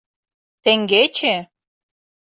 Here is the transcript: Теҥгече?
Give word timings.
Теҥгече? 0.63 1.35